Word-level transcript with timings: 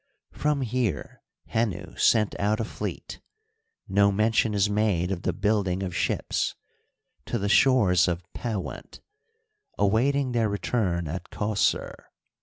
From 0.31 0.61
here 0.61 1.21
Henu 1.53 1.95
sent 1.99 2.33
out 2.39 2.59
a 2.59 2.63
fleet— 2.63 3.21
no 3.87 4.11
mention 4.11 4.55
is 4.55 4.67
made 4.67 5.11
of 5.11 5.21
the 5.21 5.31
building 5.31 5.83
of 5.83 5.95
ships— 5.95 6.55
to 7.27 7.37
the 7.37 7.47
shores 7.47 8.07
of 8.07 8.23
Pewent, 8.33 8.99
awaiting 9.77 10.31
their 10.31 10.49
return 10.49 11.07
at 11.07 11.29
Qoss^r. 11.29 11.93